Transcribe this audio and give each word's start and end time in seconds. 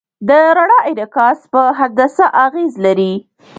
د 0.27 0.29
رڼا 0.57 0.79
انعکاس 0.89 1.39
په 1.51 1.61
هندسه 1.79 2.25
اغېز 2.45 2.73
لري. 2.85 3.13